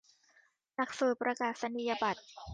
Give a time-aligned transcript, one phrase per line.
[0.75, 2.21] หลักสูตรประกาศนียบัตร